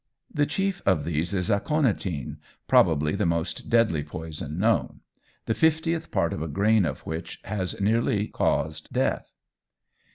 [0.33, 5.01] The chief of these is aconitine probably the most deadly poison known
[5.45, 9.31] the fiftieth part of a grain of which has nearly caused death.